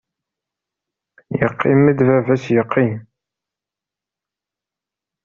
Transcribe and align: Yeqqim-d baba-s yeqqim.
Yeqqim-d 1.39 1.99
baba-s 2.07 2.45
yeqqim. 2.55 2.93